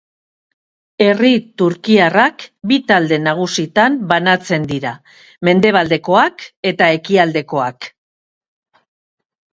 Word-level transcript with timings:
Herri 1.07 1.29
turkiarrak 1.61 2.45
bi 2.71 2.79
talde 2.93 3.19
nagusitan 3.27 3.99
banatzen 4.13 4.65
dira, 4.73 4.95
mendebaldekoak 5.51 6.47
eta 6.73 6.89
ekialdekoak. 7.01 7.93